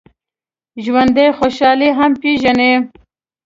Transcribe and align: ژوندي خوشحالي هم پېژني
ژوندي 0.83 1.27
خوشحالي 1.37 1.89
هم 1.97 2.11
پېژني 2.21 2.71